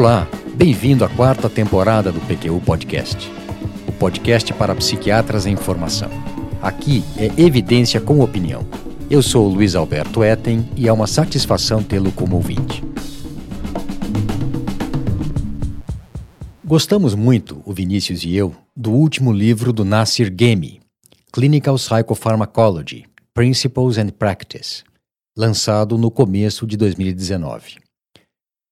[0.00, 3.30] Olá, bem-vindo à quarta temporada do PQU Podcast,
[3.86, 6.08] o podcast para psiquiatras em formação.
[6.62, 8.66] Aqui é evidência com opinião.
[9.10, 12.82] Eu sou o Luiz Alberto Etten e é uma satisfação tê-lo como ouvinte.
[16.64, 20.80] Gostamos muito, o Vinícius e eu, do último livro do Nasir Ghemi,
[21.30, 23.04] Clinical Psychopharmacology,
[23.34, 24.82] Principles and Practice,
[25.36, 27.89] lançado no começo de 2019.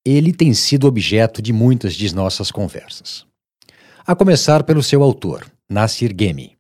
[0.08, 3.26] Ele tem sido objeto de muitas de nossas conversas.
[4.06, 6.56] A começar pelo seu autor, Nasir Ghemi.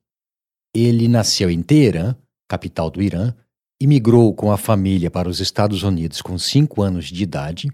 [0.74, 2.14] Ele nasceu em Teherã,
[2.48, 3.32] capital do Irã,
[3.80, 7.70] e migrou com a família para os Estados Unidos com 5 anos de idade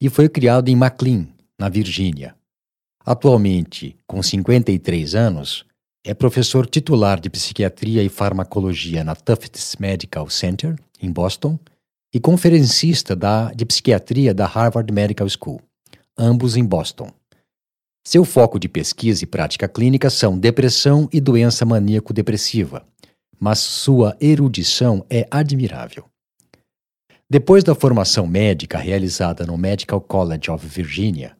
[0.00, 1.26] e foi criado em McLean,
[1.58, 2.36] na Virgínia,
[3.10, 5.64] Atualmente, com 53 anos,
[6.04, 11.58] é professor titular de psiquiatria e farmacologia na Tufts Medical Center, em Boston,
[12.12, 15.60] e conferencista da, de psiquiatria da Harvard Medical School,
[16.16, 17.10] ambos em Boston.
[18.06, 22.86] Seu foco de pesquisa e prática clínica são depressão e doença maníaco-depressiva,
[23.38, 26.06] mas sua erudição é admirável.
[27.30, 31.36] Depois da formação médica realizada no Medical College of Virginia,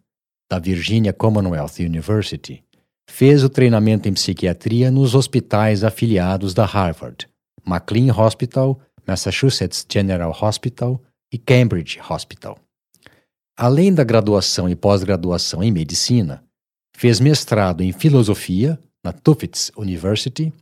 [0.50, 2.62] da Virginia Commonwealth University,
[3.08, 7.26] fez o treinamento em psiquiatria nos hospitais afiliados da Harvard,
[7.66, 8.78] McLean Hospital,
[9.08, 12.58] Massachusetts General Hospital e Cambridge Hospital.
[13.56, 16.44] Além da graduação e pós-graduação em medicina,
[16.94, 20.52] fez mestrado em filosofia na Tufts University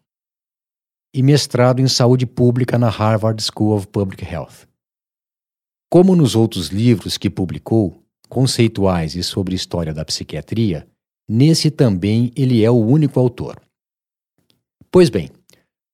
[1.15, 4.67] e mestrado em saúde pública na Harvard School of Public Health.
[5.91, 10.87] Como nos outros livros que publicou, conceituais e sobre história da psiquiatria,
[11.29, 13.61] nesse também ele é o único autor.
[14.91, 15.31] Pois bem,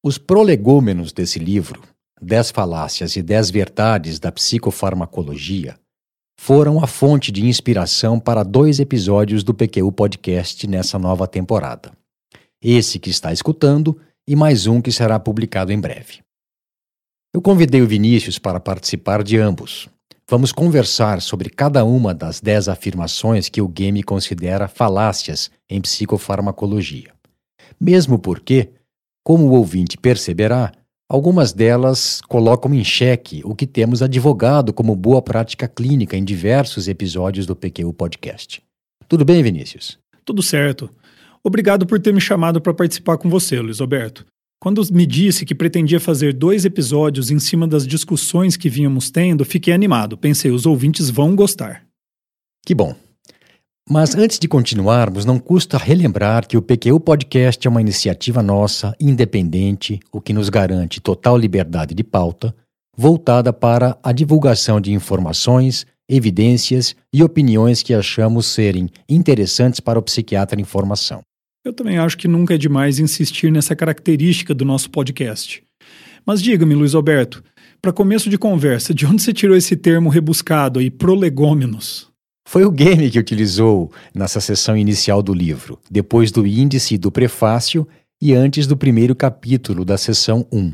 [0.04, 1.82] os prolegômenos desse livro,
[2.22, 5.76] Dez Falácias e Dez Verdades da Psicofarmacologia,
[6.38, 11.92] foram a fonte de inspiração para dois episódios do PQU Podcast nessa nova temporada.
[12.62, 16.20] Esse que está escutando e mais um que será publicado em breve.
[17.34, 19.88] Eu convidei o Vinícius para participar de ambos,
[20.32, 27.12] Vamos conversar sobre cada uma das dez afirmações que o game considera falácias em psicofarmacologia.
[27.78, 28.70] Mesmo porque,
[29.22, 30.72] como o ouvinte perceberá,
[31.08, 36.88] algumas delas colocam em xeque o que temos advogado como boa prática clínica em diversos
[36.88, 38.62] episódios do PQU Podcast.
[39.08, 39.98] Tudo bem, Vinícius?
[40.24, 40.88] Tudo certo.
[41.44, 44.24] Obrigado por ter me chamado para participar com você, Luiz Roberto.
[44.60, 49.44] Quando me disse que pretendia fazer dois episódios em cima das discussões que vínhamos tendo,
[49.44, 50.16] fiquei animado.
[50.16, 51.84] Pensei, os ouvintes vão gostar.
[52.64, 52.94] Que bom.
[53.90, 58.94] Mas antes de continuarmos, não custa relembrar que o PQU Podcast é uma iniciativa nossa,
[59.00, 62.54] independente, o que nos garante total liberdade de pauta,
[62.96, 70.02] voltada para a divulgação de informações, evidências e opiniões que achamos serem interessantes para o
[70.02, 71.20] psiquiatra em formação.
[71.64, 75.62] Eu também acho que nunca é demais insistir nessa característica do nosso podcast.
[76.24, 77.42] Mas diga-me, Luiz Alberto,
[77.80, 82.11] para começo de conversa, de onde você tirou esse termo rebuscado aí, prolegômenos?
[82.44, 87.86] Foi o game que utilizou nessa sessão inicial do livro, depois do índice do prefácio
[88.20, 90.72] e antes do primeiro capítulo da sessão 1.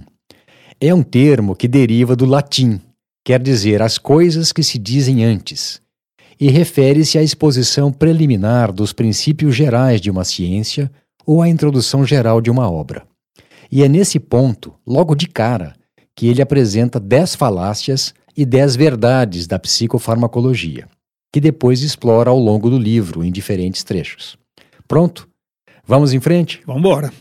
[0.81, 2.81] É um termo que deriva do latim,
[3.25, 5.81] quer dizer as coisas que se dizem antes
[6.41, 10.91] e refere-se à exposição preliminar dos princípios gerais de uma ciência
[11.27, 13.06] ou à introdução geral de uma obra.
[13.71, 15.75] E é nesse ponto, logo de cara,
[16.15, 20.87] que ele apresenta dez falácias e dez verdades da psicofarmacologia,
[21.33, 24.39] que depois explora ao longo do livro em diferentes trechos.
[24.87, 25.28] Pronto?
[25.87, 26.62] Vamos em frente?
[26.66, 27.12] Vamos embora.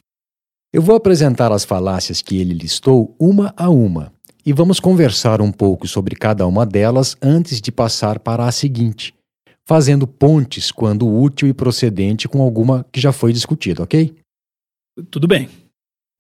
[0.74, 4.14] Eu vou apresentar as falácias que ele listou uma a uma
[4.46, 9.14] e vamos conversar um pouco sobre cada uma delas antes de passar para a seguinte,
[9.66, 14.16] fazendo pontes quando útil e procedente com alguma que já foi discutida, ok?
[15.10, 15.50] Tudo bem.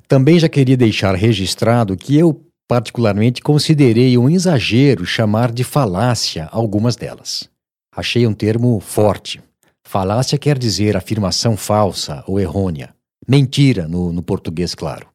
[0.07, 6.95] Também já queria deixar registrado que eu, particularmente, considerei um exagero chamar de falácia algumas
[6.95, 7.49] delas.
[7.97, 9.41] Achei um termo forte.
[9.85, 12.93] Falácia quer dizer afirmação falsa ou errônea.
[13.27, 15.07] Mentira, no, no português, claro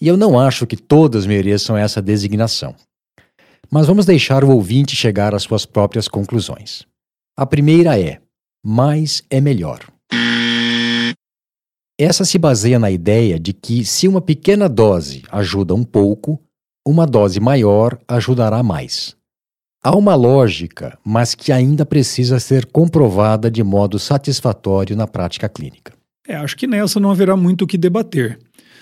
[0.00, 2.74] e eu não acho que todas mereçam essa designação.
[3.70, 6.82] Mas vamos deixar o ouvinte chegar às suas próprias conclusões.
[7.36, 8.20] A primeira é:
[8.64, 9.80] mais é melhor.
[11.98, 16.40] Essa se baseia na ideia de que, se uma pequena dose ajuda um pouco,
[16.86, 19.16] uma dose maior ajudará mais.
[19.86, 25.92] Há uma lógica, mas que ainda precisa ser comprovada de modo satisfatório na prática clínica.
[26.26, 28.38] É, acho que nessa não haverá muito o que debater.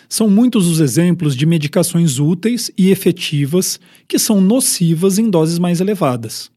[0.09, 5.81] São muitos os exemplos de medicações úteis e efetivas que são nocivas em doses mais
[5.81, 6.53] elevadas.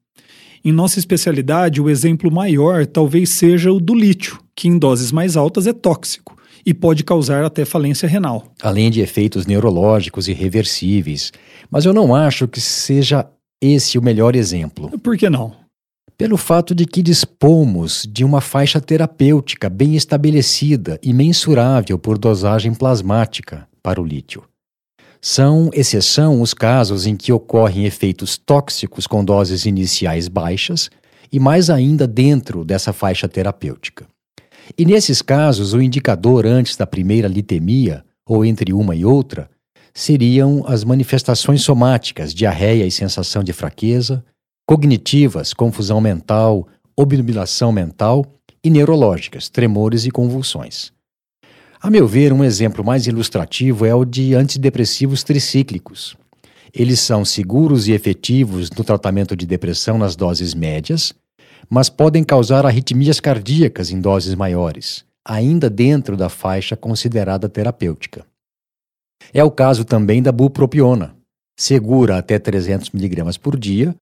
[0.63, 5.35] Em nossa especialidade, o exemplo maior talvez seja o do lítio, que em doses mais
[5.35, 8.53] altas é tóxico e pode causar até falência renal.
[8.61, 11.31] Além de efeitos neurológicos irreversíveis.
[11.69, 13.27] Mas eu não acho que seja
[13.73, 14.97] esse o melhor exemplo.
[14.99, 15.53] Por que não?
[16.17, 22.73] Pelo fato de que dispomos de uma faixa terapêutica bem estabelecida e mensurável por dosagem
[22.73, 24.43] plasmática para o lítio.
[25.21, 30.89] São exceção os casos em que ocorrem efeitos tóxicos com doses iniciais baixas
[31.31, 34.05] e mais ainda dentro dessa faixa terapêutica.
[34.77, 39.49] E nesses casos, o indicador antes da primeira litemia, ou entre uma e outra,
[39.95, 44.23] seriam as manifestações somáticas, diarreia e sensação de fraqueza,
[44.67, 48.25] cognitivas, confusão mental, obnubilação mental
[48.61, 50.91] e neurológicas, tremores e convulsões.
[51.81, 56.17] A meu ver, um exemplo mais ilustrativo é o de antidepressivos tricíclicos.
[56.73, 61.13] Eles são seguros e efetivos no tratamento de depressão nas doses médias,
[61.69, 68.25] mas podem causar arritmias cardíacas em doses maiores, ainda dentro da faixa considerada terapêutica.
[69.33, 71.15] É o caso também da bupropiona,
[71.57, 73.95] segura até 300 mg por dia,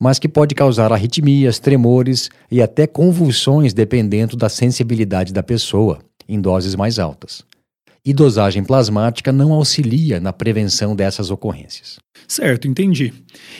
[0.00, 6.40] mas que pode causar arritmias, tremores e até convulsões dependendo da sensibilidade da pessoa em
[6.40, 7.44] doses mais altas.
[8.04, 12.00] E dosagem plasmática não auxilia na prevenção dessas ocorrências.
[12.26, 13.12] Certo, entendi.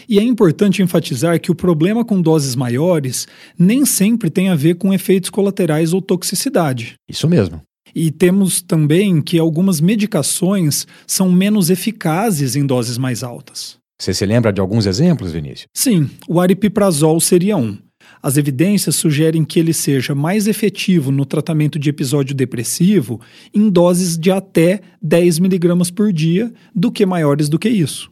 [0.09, 4.75] E é importante enfatizar que o problema com doses maiores nem sempre tem a ver
[4.75, 6.95] com efeitos colaterais ou toxicidade.
[7.09, 7.63] Isso mesmo.
[7.95, 13.77] E temos também que algumas medicações são menos eficazes em doses mais altas.
[14.01, 15.67] Você se lembra de alguns exemplos, Vinícius?
[15.73, 17.79] Sim, o aripiprazol seria um.
[18.21, 23.21] As evidências sugerem que ele seja mais efetivo no tratamento de episódio depressivo
[23.55, 28.11] em doses de até 10 mg por dia do que maiores do que isso.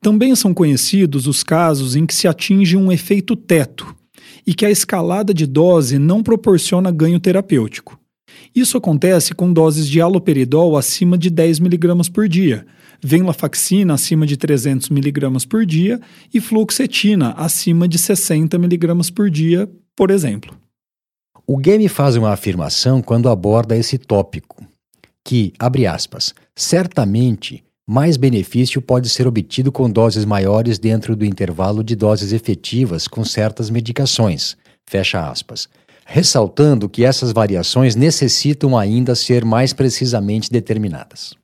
[0.00, 3.94] Também são conhecidos os casos em que se atinge um efeito teto
[4.46, 7.99] e que a escalada de dose não proporciona ganho terapêutico.
[8.54, 12.66] Isso acontece com doses de haloperidol acima de 10 mg por dia,
[13.02, 16.00] venlafaxina acima de 300 mg por dia
[16.32, 20.56] e fluoxetina acima de 60 mg por dia, por exemplo.
[21.46, 24.64] O Game faz uma afirmação quando aborda esse tópico,
[25.24, 31.82] que, abre aspas, certamente mais benefício pode ser obtido com doses maiores dentro do intervalo
[31.82, 34.56] de doses efetivas com certas medicações,
[34.88, 35.68] fecha aspas,
[36.12, 41.34] ressaltando que essas variações necessitam ainda ser mais precisamente determinadas.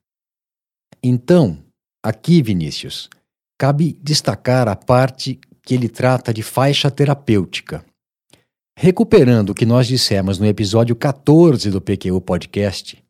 [1.00, 1.58] Então,
[2.04, 3.08] aqui, Vinícius,
[3.56, 7.84] cabe destacar a parte que ele trata de faixa terapêutica.
[8.76, 13.00] Recuperando o que nós dissemos no episódio 14 do PQU Podcast,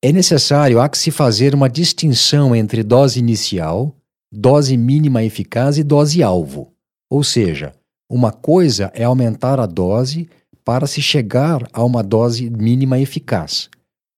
[0.00, 3.92] é necessário há que se fazer uma distinção entre dose inicial,
[4.32, 6.72] dose mínima eficaz e dose alvo.
[7.10, 7.72] Ou seja,
[8.08, 10.30] uma coisa é aumentar a dose
[10.70, 13.68] para se chegar a uma dose mínima eficaz.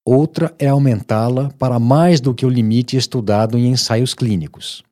[0.04, 4.84] Outra é aumentá-la para mais do que o limite estudado em ensaios clínicos.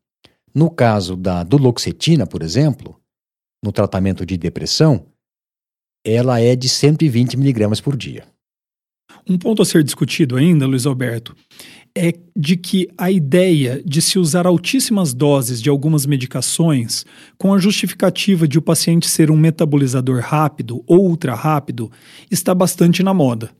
[0.54, 2.98] No caso da duloxetina, por exemplo,
[3.62, 5.04] no tratamento de depressão,
[6.02, 8.26] ela é de 120 mg por dia.
[9.28, 11.36] Um ponto a ser discutido ainda, Luiz Alberto,
[11.96, 17.04] é de que a ideia de se usar altíssimas doses de algumas medicações
[17.36, 21.90] com a justificativa de o paciente ser um metabolizador rápido ou ultra rápido
[22.30, 23.50] está bastante na moda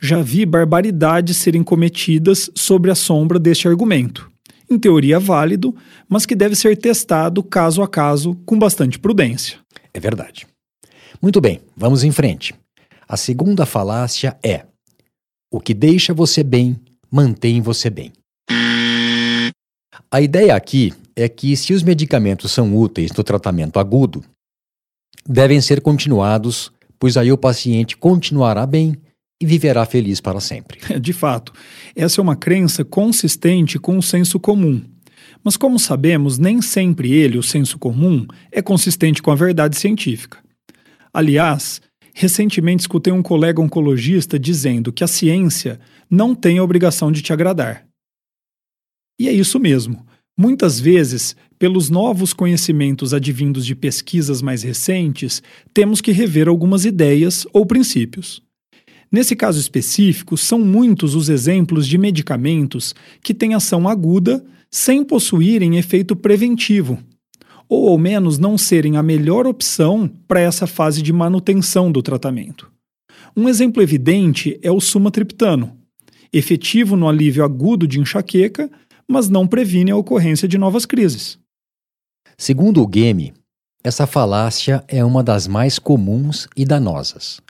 [0.00, 4.30] já vi barbaridades serem cometidas sobre a sombra deste argumento.
[4.68, 5.74] Em teoria válido,
[6.08, 9.58] mas que deve ser testado caso a caso com bastante prudência.
[9.94, 10.46] É verdade.
[11.22, 12.54] Muito bem, vamos em frente.
[13.08, 14.66] A segunda falácia é:
[15.50, 16.78] o que deixa você bem,
[17.10, 18.12] mantém você bem.
[20.10, 24.24] A ideia aqui é que, se os medicamentos são úteis no tratamento agudo,
[25.26, 28.96] devem ser continuados, pois aí o paciente continuará bem
[29.40, 30.78] e viverá feliz para sempre.
[31.00, 31.52] De fato,
[31.94, 34.82] essa é uma crença consistente com o senso comum.
[35.42, 40.38] Mas, como sabemos, nem sempre ele, o senso comum, é consistente com a verdade científica.
[41.12, 41.80] Aliás,
[42.18, 47.30] recentemente escutei um colega oncologista dizendo que a ciência não tem a obrigação de te
[47.30, 47.86] agradar.
[49.20, 50.06] E é isso mesmo.
[50.38, 55.42] Muitas vezes, pelos novos conhecimentos advindos de pesquisas mais recentes,
[55.74, 58.42] temos que rever algumas ideias ou princípios.
[59.12, 65.76] Nesse caso específico, são muitos os exemplos de medicamentos que têm ação aguda sem possuírem
[65.76, 66.98] efeito preventivo,
[67.68, 72.70] ou ao menos não serem a melhor opção para essa fase de manutenção do tratamento.
[73.36, 75.76] Um exemplo evidente é o sumatriptano,
[76.32, 78.70] efetivo no alívio agudo de enxaqueca,
[79.08, 81.38] mas não previne a ocorrência de novas crises.
[82.36, 83.32] Segundo o Game,
[83.86, 87.40] Essa falácia é uma das mais comuns e danosas.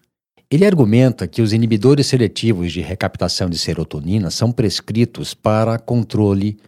[0.50, 6.58] Ele argumenta que os inibidores seletivos de recaptação de serotonina são prescritos para controle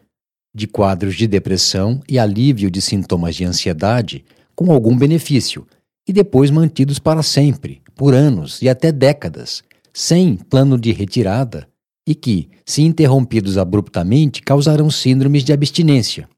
[0.59, 4.25] de quadros de depressão e alívio de sintomas de ansiedade
[4.55, 5.65] com algum benefício,
[6.07, 9.62] e depois mantidos para sempre, por anos e até décadas,
[9.95, 11.69] sem plano de retirada,
[12.07, 16.29] e que, se interrompidos abruptamente, causarão síndromes de abstinência,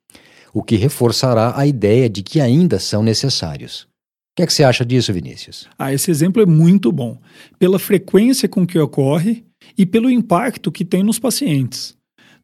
[0.52, 3.82] o que reforçará a ideia de que ainda são necessários.
[3.82, 5.66] O que, é que você acha disso, Vinícius?
[5.78, 7.18] Ah, esse exemplo é muito bom,
[7.58, 9.44] pela frequência com que ocorre
[9.78, 11.96] e pelo impacto que tem nos pacientes.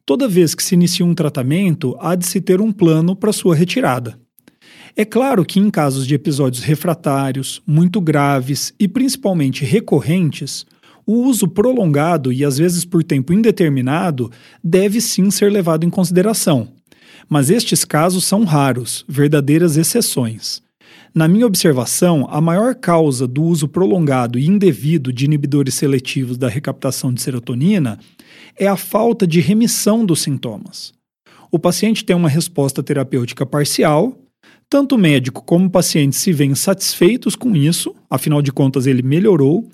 [0.07, 3.53] Toda vez que se inicia um tratamento, há de se ter um plano para sua
[3.53, 4.17] retirada.
[4.95, 10.65] É claro que em casos de episódios refratários, muito graves e principalmente recorrentes,
[11.05, 14.31] o uso prolongado e às vezes por tempo indeterminado
[14.63, 16.69] deve sim ser levado em consideração.
[17.27, 20.61] Mas estes casos são raros, verdadeiras exceções.
[21.13, 26.47] Na minha observação, a maior causa do uso prolongado e indevido de inibidores seletivos da
[26.47, 27.99] recaptação de serotonina
[28.57, 30.93] é a falta de remissão dos sintomas.
[31.51, 34.17] O paciente tem uma resposta terapêutica parcial,
[34.69, 39.01] tanto o médico como o paciente se veem satisfeitos com isso, afinal de contas ele
[39.01, 39.69] melhorou,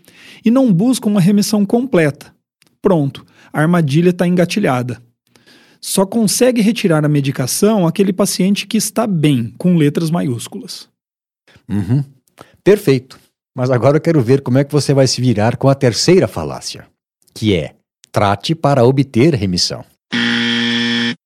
[0.45, 2.33] e não buscam uma remissão completa.
[2.81, 5.01] Pronto, a armadilha está engatilhada.
[5.81, 10.87] Só consegue retirar a medicação aquele paciente que está bem, com letras maiúsculas.
[11.67, 12.03] Uhum.
[12.63, 13.19] Perfeito.
[13.55, 16.27] Mas agora eu quero ver como é que você vai se virar com a terceira
[16.27, 16.87] falácia,
[17.33, 17.75] que é
[18.13, 19.84] trate para obter remissão.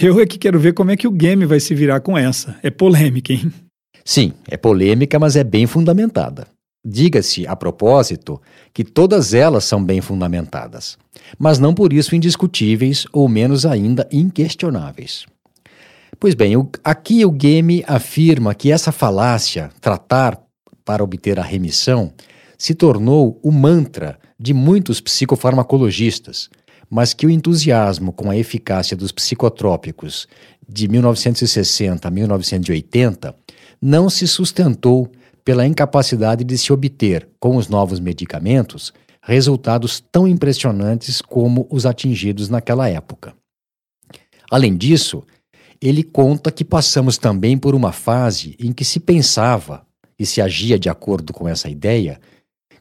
[0.00, 2.58] Eu é que quero ver como é que o game vai se virar com essa.
[2.62, 3.52] É polêmica, hein?
[4.04, 6.46] Sim, é polêmica, mas é bem fundamentada.
[6.84, 8.40] Diga-se, a propósito,
[8.72, 10.96] que todas elas são bem fundamentadas,
[11.38, 15.26] mas não por isso indiscutíveis ou menos ainda inquestionáveis.
[16.20, 20.40] Pois bem, o, aqui o game afirma que essa falácia, tratar
[20.84, 22.12] para obter a remissão,
[22.58, 26.48] se tornou o mantra de muitos psicofarmacologistas,
[26.88, 30.26] mas que o entusiasmo com a eficácia dos psicotrópicos
[30.68, 33.34] de 1960 a 1980
[33.80, 35.10] não se sustentou
[35.44, 42.48] pela incapacidade de se obter, com os novos medicamentos, resultados tão impressionantes como os atingidos
[42.48, 43.34] naquela época.
[44.50, 45.24] Além disso,
[45.80, 49.84] ele conta que passamos também por uma fase em que se pensava,
[50.18, 52.18] e se agia de acordo com essa ideia,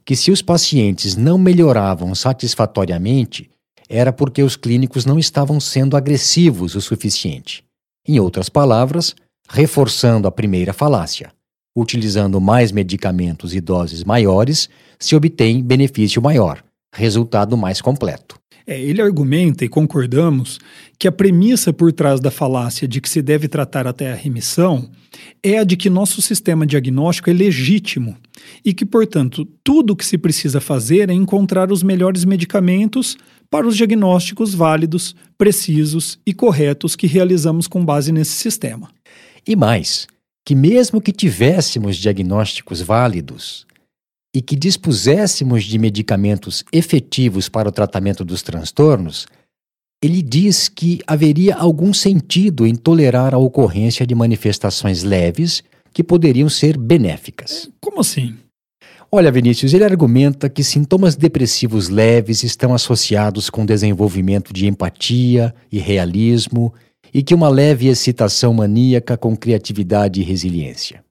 [0.05, 3.50] que se os pacientes não melhoravam satisfatoriamente,
[3.89, 7.63] era porque os clínicos não estavam sendo agressivos o suficiente.
[8.07, 9.15] Em outras palavras,
[9.50, 11.31] reforçando a primeira falácia,
[11.75, 14.69] utilizando mais medicamentos e doses maiores,
[15.00, 18.39] se obtém benefício maior, resultado mais completo.
[18.67, 20.60] É, ele argumenta, e concordamos,
[20.98, 24.89] que a premissa por trás da falácia de que se deve tratar até a remissão
[25.43, 28.17] é a de que nosso sistema diagnóstico é legítimo
[28.63, 33.15] e que, portanto, tudo o que se precisa fazer é encontrar os melhores medicamentos
[33.51, 38.89] para os diagnósticos válidos, precisos e corretos que realizamos com base nesse sistema.
[39.48, 40.07] E mais,
[40.43, 43.65] que mesmo que tivéssemos diagnósticos válidos
[44.36, 49.25] e que dispuséssemos de medicamentos efetivos para o tratamento dos transtornos,
[50.04, 55.63] ele diz que haveria algum sentido em tolerar a ocorrência de manifestações leves
[55.94, 57.70] que poderiam ser benéficas.
[57.80, 58.36] Como assim?
[59.10, 65.80] Olha, Vinícius, ele argumenta que sintomas depressivos leves estão associados com desenvolvimento de empatia e
[65.80, 66.74] realismo
[67.13, 71.01] e que uma leve excitação maníaca com criatividade e resiliência.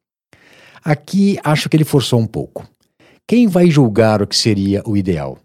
[0.85, 2.69] Aqui acho que ele forçou um pouco.
[3.27, 5.39] Quem vai julgar o que seria o ideal?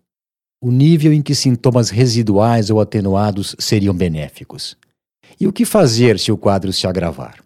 [0.62, 4.76] O nível em que sintomas residuais ou atenuados seriam benéficos?
[5.40, 7.42] E o que fazer se o quadro se agravar?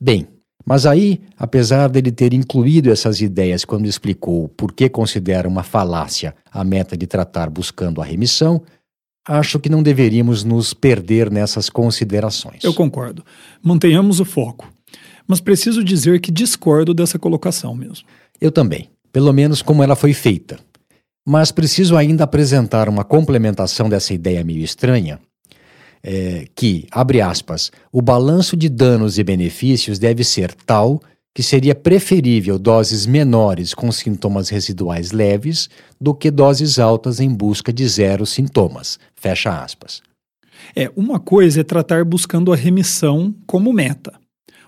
[0.00, 0.26] Bem,
[0.64, 6.34] mas aí, apesar dele ter incluído essas ideias quando explicou por que considera uma falácia
[6.50, 8.62] a meta de tratar buscando a remissão,
[9.28, 12.64] acho que não deveríamos nos perder nessas considerações.
[12.64, 13.22] Eu concordo.
[13.62, 14.72] Mantenhamos o foco.
[15.28, 18.06] Mas preciso dizer que discordo dessa colocação mesmo.
[18.40, 20.58] Eu também, pelo menos como ela foi feita.
[21.26, 25.18] Mas preciso ainda apresentar uma complementação dessa ideia meio estranha,
[26.02, 31.00] é, que, abre aspas, o balanço de danos e benefícios deve ser tal
[31.34, 37.72] que seria preferível doses menores com sintomas residuais leves do que doses altas em busca
[37.72, 38.98] de zero sintomas.
[39.14, 40.02] Fecha aspas.
[40.74, 44.12] É, uma coisa é tratar buscando a remissão como meta.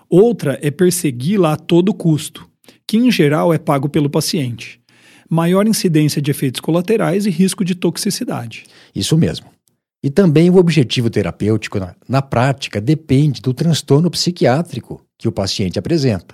[0.09, 2.48] Outra é persegui-la a todo custo,
[2.89, 4.81] que em geral é pago pelo paciente.
[5.29, 8.63] Maior incidência de efeitos colaterais e risco de toxicidade.
[8.95, 9.45] Isso mesmo.
[10.03, 15.77] E também o objetivo terapêutico, na, na prática, depende do transtorno psiquiátrico que o paciente
[15.77, 16.33] apresenta.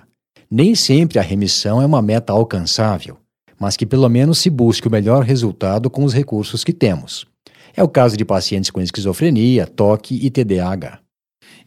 [0.50, 3.17] Nem sempre a remissão é uma meta alcançável,
[3.59, 7.27] mas que pelo menos se busque o melhor resultado com os recursos que temos.
[7.75, 11.04] É o caso de pacientes com esquizofrenia, toque e TDAH.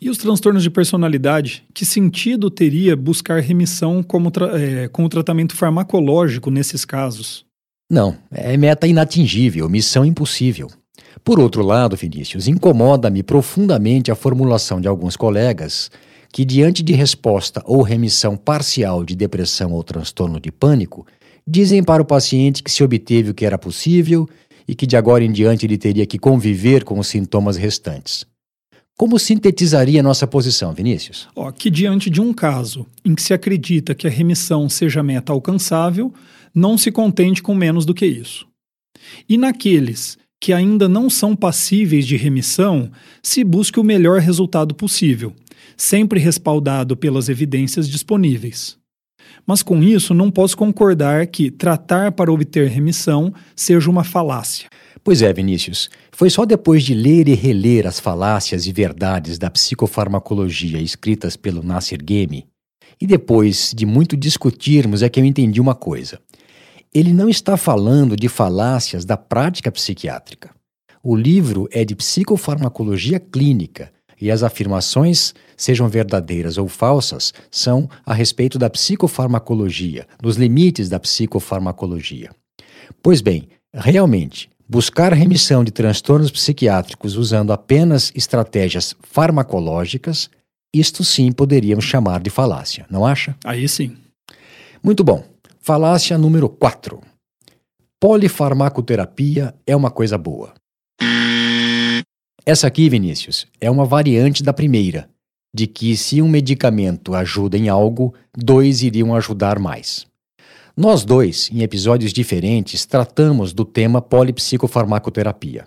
[0.00, 1.64] E os transtornos de personalidade?
[1.75, 4.05] Que sentido teria buscar remissão
[4.55, 7.45] é, com o tratamento farmacológico nesses casos?
[7.90, 10.69] Não, é meta inatingível, missão impossível.
[11.25, 15.90] Por outro lado, Vinícius, incomoda-me profundamente a formulação de alguns colegas
[16.33, 21.07] que, diante de resposta ou remissão parcial de depressão ou transtorno de pânico,
[21.47, 24.28] dizem para o paciente que se obteve o que era possível
[24.67, 28.26] e que de agora em diante ele teria que conviver com os sintomas restantes.
[28.99, 31.28] Como sintetizaria nossa posição, Vinícius?
[31.37, 35.33] Ó, que diante de um caso em que se acredita que a remissão seja meta
[35.33, 36.12] alcançável,
[36.52, 38.45] não se contente com menos do que isso.
[39.28, 42.90] E naqueles que ainda não são passíveis de remissão,
[43.23, 45.33] se busque o melhor resultado possível,
[45.76, 48.76] sempre respaldado pelas evidências disponíveis.
[49.47, 54.69] Mas com isso, não posso concordar que tratar para obter remissão seja uma falácia.
[55.09, 55.88] Pois é, Vinícius.
[56.12, 61.62] Foi só depois de ler e reler as falácias e verdades da psicofarmacologia escritas pelo
[61.62, 62.47] Nasser Gemi,
[63.00, 66.21] e depois de muito discutirmos, é que eu entendi uma coisa.
[66.95, 70.50] Ele não está falando de falácias da prática psiquiátrica.
[71.03, 78.12] O livro é de psicofarmacologia clínica e as afirmações, sejam verdadeiras ou falsas, são a
[78.12, 82.29] respeito da psicofarmacologia, dos limites da psicofarmacologia.
[83.03, 90.29] Pois bem, realmente, buscar remissão de transtornos psiquiátricos usando apenas estratégias farmacológicas,
[90.75, 93.35] isto sim poderíamos chamar de falácia, não acha?
[93.45, 93.97] Aí sim.
[94.83, 95.25] Muito bom.
[95.61, 97.01] Falácia número 4.
[98.01, 100.53] Polifarmacoterapia é uma coisa boa.
[102.45, 105.09] Essa aqui, Vinícius, é uma variante da primeira,
[105.55, 110.07] de que se um medicamento ajuda em algo, dois iriam ajudar mais.
[110.81, 115.64] Nós dois, em episódios diferentes, tratamos do tema polipsicofarmacoterapia.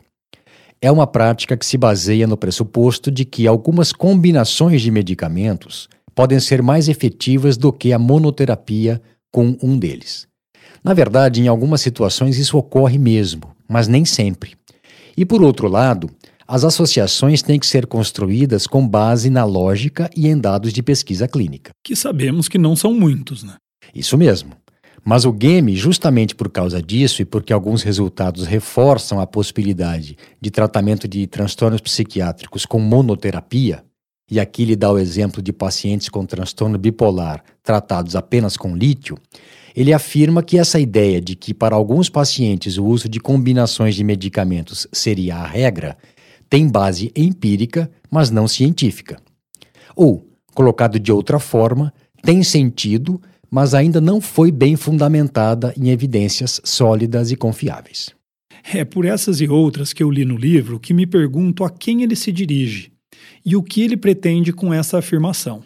[0.82, 6.40] É uma prática que se baseia no pressuposto de que algumas combinações de medicamentos podem
[6.40, 10.28] ser mais efetivas do que a monoterapia com um deles.
[10.82, 14.54] Na verdade, em algumas situações isso ocorre mesmo, mas nem sempre.
[15.18, 16.10] E por outro lado,
[16.48, 21.28] as associações têm que ser construídas com base na lógica e em dados de pesquisa
[21.28, 21.72] clínica.
[21.84, 23.56] Que sabemos que não são muitos, né?
[23.94, 24.61] Isso mesmo.
[25.04, 30.52] Mas o game, justamente por causa disso e porque alguns resultados reforçam a possibilidade de
[30.52, 33.84] tratamento de transtornos psiquiátricos com monoterapia,
[34.30, 39.18] e aqui ele dá o exemplo de pacientes com transtorno bipolar tratados apenas com lítio,
[39.76, 44.04] ele afirma que essa ideia de que para alguns pacientes o uso de combinações de
[44.04, 45.98] medicamentos seria a regra
[46.50, 49.18] tem base empírica, mas não científica.
[49.96, 56.62] Ou, colocado de outra forma, tem sentido, mas ainda não foi bem fundamentada em evidências
[56.64, 58.12] sólidas e confiáveis.
[58.74, 62.04] É por essas e outras que eu li no livro que me pergunto a quem
[62.04, 62.92] ele se dirige
[63.46, 65.64] e o que ele pretende com essa afirmação.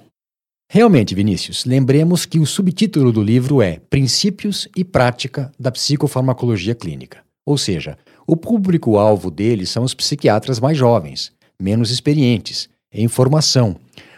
[0.71, 7.19] Realmente, Vinícius, lembremos que o subtítulo do livro é Princípios e Prática da Psicofarmacologia Clínica,
[7.45, 13.75] ou seja, o público-alvo deles são os psiquiatras mais jovens, menos experientes, em formação,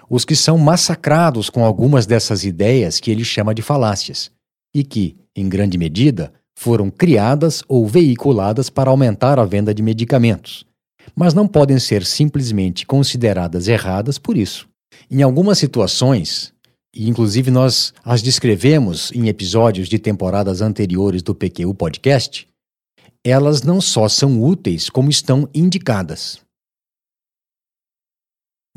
[0.09, 4.31] os que são massacrados com algumas dessas ideias que ele chama de falácias,
[4.73, 10.65] e que, em grande medida, foram criadas ou veiculadas para aumentar a venda de medicamentos,
[11.15, 14.67] mas não podem ser simplesmente consideradas erradas por isso.
[15.09, 16.53] Em algumas situações,
[16.95, 22.47] e inclusive nós as descrevemos em episódios de temporadas anteriores do PQU Podcast,
[23.23, 26.39] elas não só são úteis, como estão indicadas.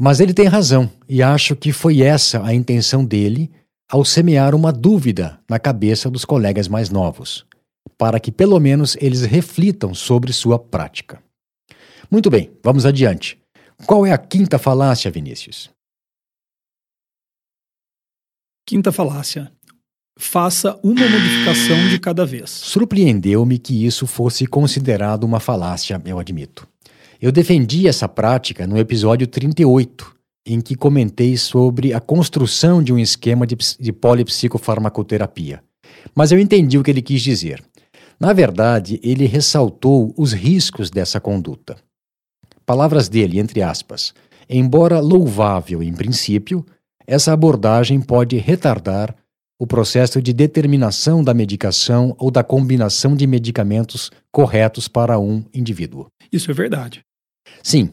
[0.03, 3.51] Mas ele tem razão, e acho que foi essa a intenção dele
[3.87, 7.45] ao semear uma dúvida na cabeça dos colegas mais novos,
[7.99, 11.23] para que pelo menos eles reflitam sobre sua prática.
[12.11, 13.39] Muito bem, vamos adiante.
[13.85, 15.69] Qual é a quinta falácia, Vinícius?
[18.67, 19.53] Quinta falácia
[20.19, 22.49] faça uma modificação de cada vez.
[22.49, 26.67] Surpreendeu-me que isso fosse considerado uma falácia, eu admito.
[27.21, 32.99] Eu defendi essa prática no episódio 38, em que comentei sobre a construção de um
[32.99, 35.63] esquema de, de polipsicofarmacoterapia.
[36.15, 37.63] Mas eu entendi o que ele quis dizer.
[38.19, 41.77] Na verdade, ele ressaltou os riscos dessa conduta.
[42.65, 44.15] Palavras dele, entre aspas.
[44.49, 46.65] Embora louvável em princípio,
[47.07, 49.15] essa abordagem pode retardar
[49.59, 56.07] o processo de determinação da medicação ou da combinação de medicamentos corretos para um indivíduo.
[56.33, 57.05] Isso é verdade.
[57.63, 57.91] Sim,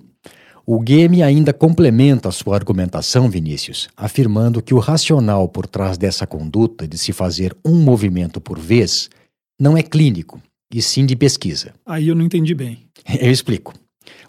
[0.65, 6.27] o game ainda complementa a sua argumentação, Vinícius, afirmando que o racional por trás dessa
[6.27, 9.09] conduta de se fazer um movimento por vez
[9.57, 11.73] não é clínico, e sim de pesquisa.
[11.85, 12.85] Aí eu não entendi bem.
[13.19, 13.73] Eu explico.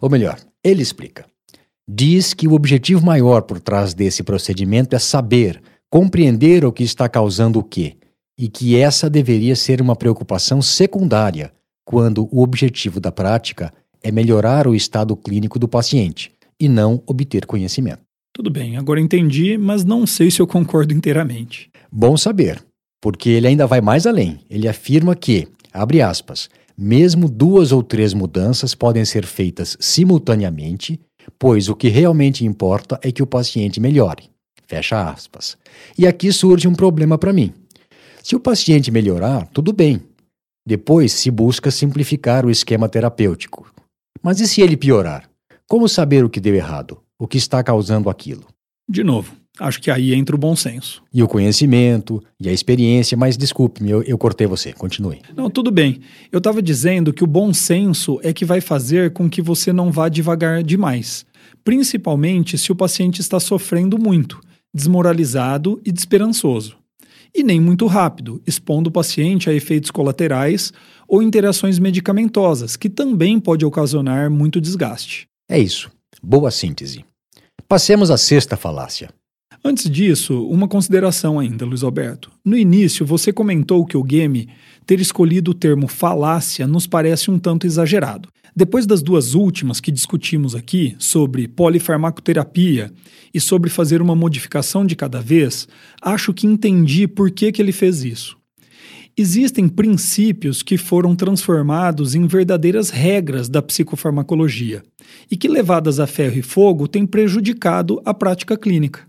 [0.01, 1.27] Ou melhor, ele explica.
[1.89, 5.61] Diz que o objetivo maior por trás desse procedimento é saber,
[5.91, 7.97] compreender o que está causando o quê,
[8.39, 11.53] e que essa deveria ser uma preocupação secundária
[11.85, 17.47] quando o objetivo da prática é melhorar o estado clínico do paciente e não obter
[17.47, 18.01] conhecimento.
[18.33, 21.71] Tudo bem, agora entendi, mas não sei se eu concordo inteiramente.
[21.91, 22.63] Bom saber,
[23.01, 24.41] porque ele ainda vai mais além.
[24.49, 31.01] Ele afirma que, abre aspas, mesmo duas ou três mudanças podem ser feitas simultaneamente,
[31.39, 34.31] pois o que realmente importa é que o paciente melhore.
[34.67, 35.57] Fecha aspas.
[35.97, 37.53] E aqui surge um problema para mim.
[38.23, 40.01] Se o paciente melhorar, tudo bem.
[40.67, 43.73] Depois se busca simplificar o esquema terapêutico.
[44.23, 45.29] Mas e se ele piorar?
[45.67, 46.99] Como saber o que deu errado?
[47.19, 48.47] O que está causando aquilo?
[48.89, 51.03] De novo, acho que aí entra o bom senso.
[51.13, 55.21] E o conhecimento, e a experiência, mas desculpe-me, eu, eu cortei você, continue.
[55.37, 56.01] Não, tudo bem.
[56.33, 59.93] Eu estava dizendo que o bom senso é que vai fazer com que você não
[59.93, 61.27] vá devagar demais,
[61.63, 64.41] principalmente se o paciente está sofrendo muito,
[64.73, 66.79] desmoralizado e desesperançoso
[67.35, 70.73] e nem muito rápido, expondo o paciente a efeitos colaterais
[71.07, 75.27] ou interações medicamentosas, que também pode ocasionar muito desgaste.
[75.49, 75.91] É isso.
[76.23, 77.05] Boa síntese.
[77.69, 79.11] Passemos à sexta falácia.
[79.65, 82.31] Antes disso, uma consideração ainda, Luiz Alberto.
[82.45, 84.49] No início, você comentou que o game
[84.87, 88.29] ter escolhido o termo falácia nos parece um tanto exagerado.
[88.59, 92.93] Depois das duas últimas que discutimos aqui, sobre polifarmacoterapia
[93.33, 95.69] e sobre fazer uma modificação de cada vez,
[96.03, 98.37] acho que entendi por que, que ele fez isso.
[99.17, 104.83] Existem princípios que foram transformados em verdadeiras regras da psicofarmacologia
[105.31, 109.07] e que, levadas a ferro e fogo, têm prejudicado a prática clínica.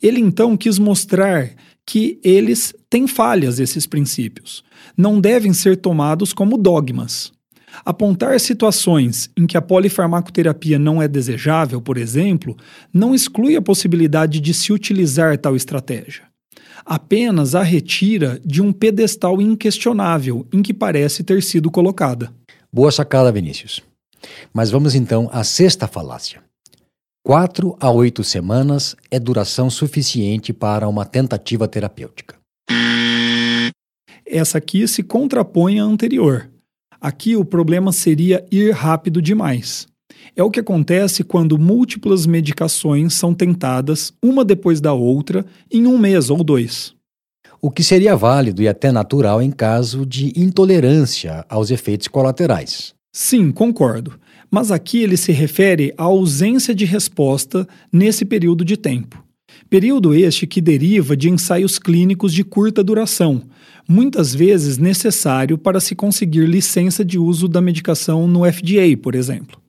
[0.00, 1.50] Ele então quis mostrar
[1.84, 4.62] que eles têm falhas, esses princípios.
[4.96, 7.36] Não devem ser tomados como dogmas.
[7.84, 12.56] Apontar situações em que a polifarmacoterapia não é desejável, por exemplo,
[12.92, 16.24] não exclui a possibilidade de se utilizar tal estratégia.
[16.84, 22.32] Apenas a retira de um pedestal inquestionável em que parece ter sido colocada.
[22.72, 23.82] Boa sacada, Vinícius.
[24.52, 26.42] Mas vamos então à sexta falácia.
[27.24, 32.36] Quatro a oito semanas é duração suficiente para uma tentativa terapêutica.
[34.24, 36.48] Essa aqui se contrapõe à anterior.
[37.00, 39.86] Aqui o problema seria ir rápido demais.
[40.34, 45.96] É o que acontece quando múltiplas medicações são tentadas, uma depois da outra, em um
[45.96, 46.94] mês ou dois.
[47.60, 52.94] O que seria válido e até natural em caso de intolerância aos efeitos colaterais.
[53.12, 54.18] Sim, concordo.
[54.50, 59.22] Mas aqui ele se refere à ausência de resposta nesse período de tempo.
[59.70, 63.42] Período este que deriva de ensaios clínicos de curta duração,
[63.86, 69.60] muitas vezes necessário para se conseguir licença de uso da medicação no FDA, por exemplo.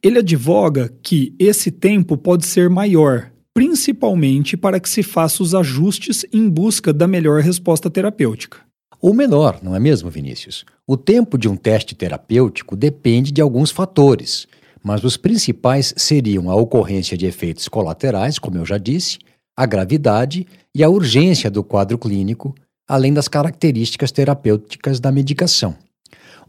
[0.00, 6.24] Ele advoga que esse tempo pode ser maior, principalmente para que se faça os ajustes
[6.32, 8.58] em busca da melhor resposta terapêutica.
[9.02, 10.64] Ou menor, não é mesmo, Vinícius?
[10.86, 14.46] O tempo de um teste terapêutico depende de alguns fatores,
[14.82, 19.18] mas os principais seriam a ocorrência de efeitos colaterais, como eu já disse,
[19.56, 22.54] a gravidade e a urgência do quadro clínico,
[22.88, 25.76] além das características terapêuticas da medicação.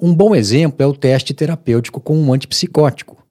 [0.01, 3.21] Um bom exemplo é o teste terapêutico com um antipsicótico.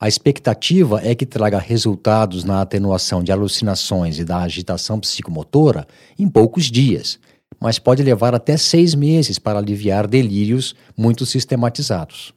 [0.00, 5.86] A expectativa é que traga resultados na atenuação de alucinações e da agitação psicomotora
[6.18, 7.18] em poucos dias,
[7.60, 12.35] mas pode levar até seis meses para aliviar delírios muito sistematizados.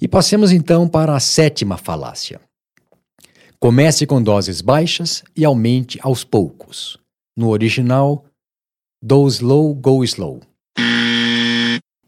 [0.00, 2.40] E passemos então para a sétima falácia.
[3.58, 6.98] Comece com doses baixas e aumente aos poucos.
[7.36, 8.24] No original,
[9.02, 10.40] Do slow, go slow.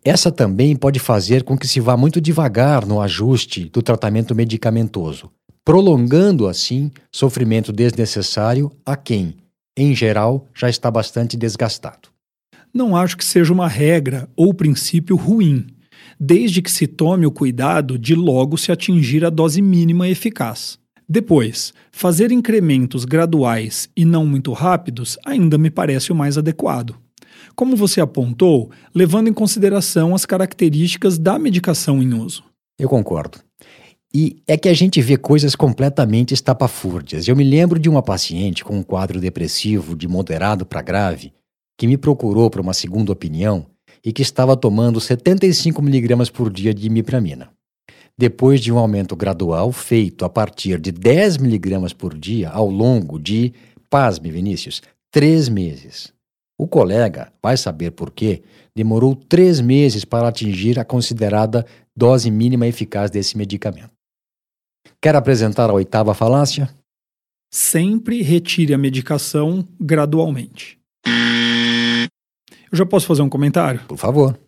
[0.05, 5.31] Essa também pode fazer com que se vá muito devagar no ajuste do tratamento medicamentoso,
[5.65, 9.37] prolongando assim sofrimento desnecessário a quem,
[9.77, 12.09] em geral, já está bastante desgastado.
[12.73, 15.67] Não acho que seja uma regra ou princípio ruim,
[16.19, 20.79] desde que se tome o cuidado de logo se atingir a dose mínima eficaz.
[21.09, 26.97] Depois, fazer incrementos graduais e não muito rápidos ainda me parece o mais adequado.
[27.55, 32.45] Como você apontou, levando em consideração as características da medicação em uso.
[32.79, 33.39] Eu concordo.
[34.15, 37.29] E é que a gente vê coisas completamente estapafúrdias.
[37.29, 41.33] Eu me lembro de uma paciente com um quadro depressivo de moderado para grave
[41.79, 43.67] que me procurou para uma segunda opinião
[44.05, 47.51] e que estava tomando 75 miligramas por dia de imipramina.
[48.19, 53.17] depois de um aumento gradual feito a partir de 10 miligramas por dia ao longo
[53.17, 53.53] de,
[53.89, 56.13] pasme Vinícius, três meses.
[56.61, 58.43] O colega, vai saber por quê,
[58.75, 61.65] demorou três meses para atingir a considerada
[61.97, 63.93] dose mínima eficaz desse medicamento.
[65.01, 66.69] Quer apresentar a oitava falácia?
[67.53, 70.77] Sempre retire a medicação gradualmente.
[72.71, 73.81] Eu já posso fazer um comentário?
[73.89, 74.39] Por favor.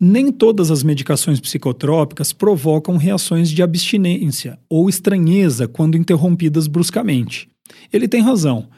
[0.00, 7.48] Nem todas as medicações psicotrópicas provocam reações de abstinência ou estranheza quando interrompidas bruscamente.
[7.92, 8.68] Ele tem razão.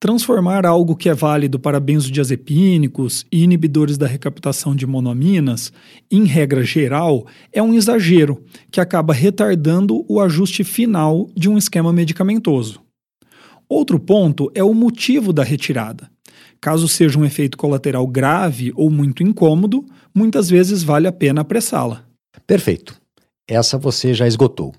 [0.00, 5.72] Transformar algo que é válido para benzodiazepínicos e inibidores da recaptação de monoaminas,
[6.10, 11.92] em regra geral, é um exagero que acaba retardando o ajuste final de um esquema
[11.92, 12.80] medicamentoso.
[13.68, 16.11] Outro ponto é o motivo da retirada.
[16.62, 22.04] Caso seja um efeito colateral grave ou muito incômodo, muitas vezes vale a pena apressá-la.
[22.46, 22.94] Perfeito.
[23.48, 24.72] Essa você já esgotou.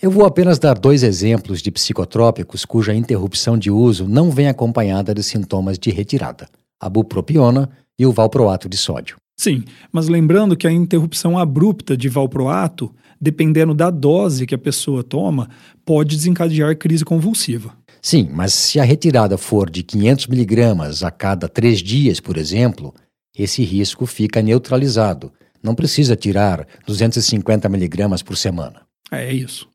[0.00, 5.12] Eu vou apenas dar dois exemplos de psicotrópicos cuja interrupção de uso não vem acompanhada
[5.12, 6.48] de sintomas de retirada:
[6.80, 7.68] a bupropiona
[7.98, 9.16] e o valproato de sódio.
[9.36, 15.02] Sim, mas lembrando que a interrupção abrupta de valproato, dependendo da dose que a pessoa
[15.02, 15.48] toma,
[15.84, 17.72] pode desencadear crise convulsiva.
[18.04, 22.94] Sim, mas se a retirada for de 500 miligramas a cada três dias, por exemplo,
[23.34, 25.32] esse risco fica neutralizado.
[25.62, 28.82] Não precisa tirar 250 miligramas por semana.
[29.10, 29.70] É isso.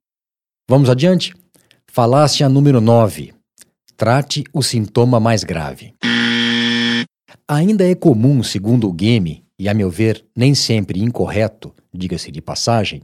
[0.70, 1.34] Vamos adiante?
[1.92, 3.34] Falácia número 9.
[3.98, 5.96] Trate o sintoma mais grave.
[7.48, 12.44] Ainda é comum, segundo o Game, e a meu ver nem sempre incorreto, diga-se de
[12.44, 13.02] passagem,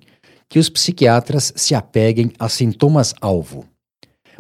[0.48, 3.66] que os psiquiatras se apeguem a sintomas-alvo.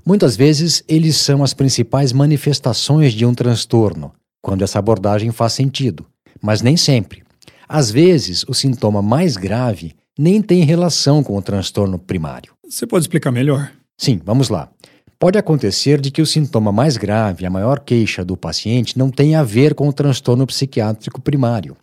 [0.03, 6.05] Muitas vezes eles são as principais manifestações de um transtorno, quando essa abordagem faz sentido,
[6.41, 7.23] mas nem sempre.
[7.67, 12.53] Às vezes, o sintoma mais grave nem tem relação com o transtorno primário.
[12.67, 13.71] Você pode explicar melhor?
[13.97, 14.69] Sim, vamos lá.
[15.17, 19.39] Pode acontecer de que o sintoma mais grave, a maior queixa do paciente, não tenha
[19.39, 21.75] a ver com o transtorno psiquiátrico primário.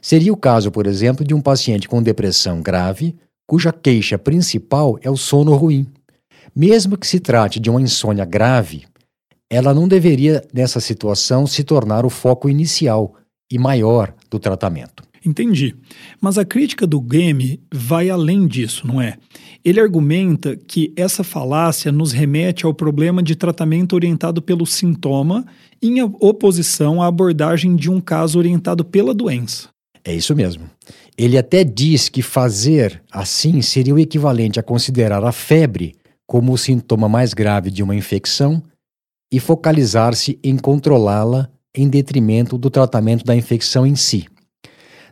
[0.00, 3.16] Seria o caso, por exemplo, de um paciente com depressão grave,
[3.46, 5.86] cuja queixa principal é o sono ruim.
[6.56, 8.84] Mesmo que se trate de uma insônia grave,
[9.50, 13.14] ela não deveria, nessa situação, se tornar o foco inicial
[13.52, 15.04] e maior do tratamento.
[15.24, 15.74] Entendi.
[16.18, 19.18] Mas a crítica do Game vai além disso, não é?
[19.62, 25.44] Ele argumenta que essa falácia nos remete ao problema de tratamento orientado pelo sintoma
[25.82, 29.68] em oposição à abordagem de um caso orientado pela doença.
[30.04, 30.70] É isso mesmo.
[31.18, 35.94] Ele até diz que fazer assim seria o equivalente a considerar a febre
[36.26, 38.62] como o sintoma mais grave de uma infecção
[39.32, 44.26] e focalizar-se em controlá-la em detrimento do tratamento da infecção em si.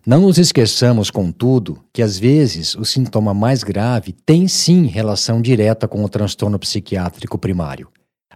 [0.06, 5.88] Não nos esqueçamos, contudo, que às vezes o sintoma mais grave tem sim relação direta
[5.88, 7.88] com o transtorno psiquiátrico primário.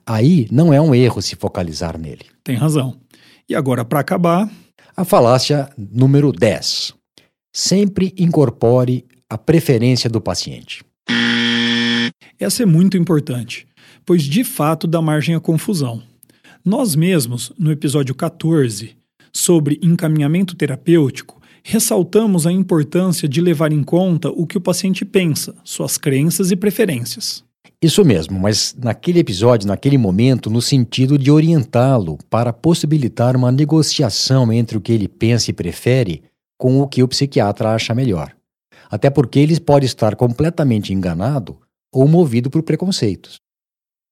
[0.06, 2.24] Aí não é um erro se focalizar nele.
[2.42, 2.96] Tem razão.
[3.46, 4.48] E agora, para acabar.
[4.96, 6.94] A falácia número 10.
[7.54, 10.82] Sempre incorpore a preferência do paciente.
[12.38, 13.66] Essa é muito importante,
[14.06, 16.00] pois de fato dá margem à confusão.
[16.64, 18.96] Nós mesmos, no episódio 14,
[19.32, 25.54] sobre encaminhamento terapêutico, ressaltamos a importância de levar em conta o que o paciente pensa,
[25.64, 27.44] suas crenças e preferências.
[27.82, 34.52] Isso mesmo, mas naquele episódio, naquele momento, no sentido de orientá-lo para possibilitar uma negociação
[34.52, 36.22] entre o que ele pensa e prefere
[36.56, 38.32] com o que o psiquiatra acha melhor.
[38.90, 41.58] Até porque ele pode estar completamente enganado
[41.92, 43.36] ou movido por preconceitos.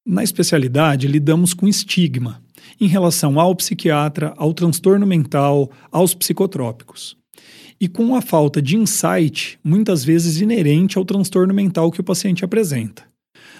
[0.05, 2.41] Na especialidade, lidamos com estigma
[2.79, 7.17] em relação ao psiquiatra, ao transtorno mental, aos psicotrópicos
[7.79, 12.43] e com a falta de insight, muitas vezes inerente ao transtorno mental que o paciente
[12.43, 13.03] apresenta.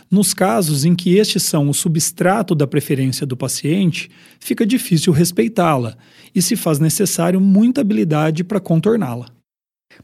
[0.09, 5.97] Nos casos em que estes são o substrato da preferência do paciente, fica difícil respeitá-la
[6.33, 9.27] e se faz necessário muita habilidade para contorná-la.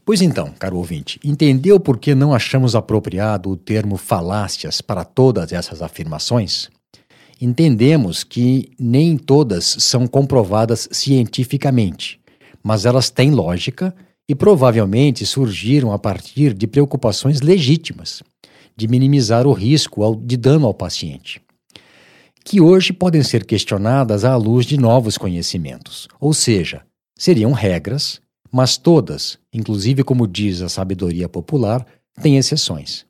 [0.04, 5.52] Pois então, caro ouvinte, entendeu por que não achamos apropriado o termo falácias para todas
[5.52, 6.70] essas afirmações?
[7.40, 12.24] Entendemos que nem todas são comprovadas cientificamente
[12.64, 13.94] mas elas têm lógica
[14.26, 18.22] e provavelmente surgiram a partir de preocupações legítimas
[18.74, 21.40] de minimizar o risco de dano ao paciente,
[22.42, 26.82] que hoje podem ser questionadas à luz de novos conhecimentos, ou seja,
[27.16, 28.20] seriam regras,
[28.54, 31.84] mas todas, inclusive como diz a sabedoria popular,
[32.22, 33.04] têm exceções.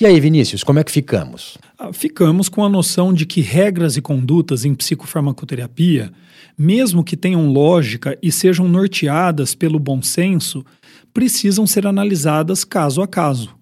[0.00, 1.56] E aí, Vinícius, como é que ficamos?
[1.78, 6.12] Ah, ficamos com a noção de que regras e condutas em psicofarmacoterapia,
[6.58, 10.66] mesmo que tenham lógica e sejam norteadas pelo bom senso,
[11.14, 13.54] precisam ser analisadas caso a caso.